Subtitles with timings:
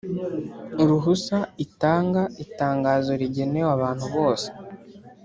[0.81, 4.47] Uruhusa itanga itangazo rigenewe abantu bose